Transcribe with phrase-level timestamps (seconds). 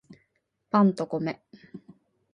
[0.71, 1.43] パンと米